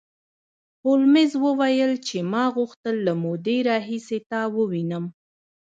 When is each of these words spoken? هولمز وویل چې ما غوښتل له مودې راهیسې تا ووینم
هولمز 0.83 1.31
وویل 1.45 1.93
چې 2.07 2.17
ما 2.31 2.43
غوښتل 2.55 2.95
له 3.07 3.13
مودې 3.23 3.57
راهیسې 3.69 4.17
تا 4.29 4.41
ووینم 4.55 5.05